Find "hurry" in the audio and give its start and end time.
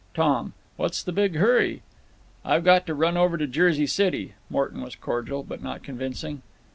1.35-1.83